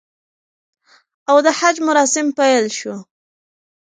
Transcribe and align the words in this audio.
او 1.29 1.37
د 1.45 1.47
حج 1.57 1.75
مراسم 1.87 2.27
پیل 2.39 2.65
شو 2.77 2.95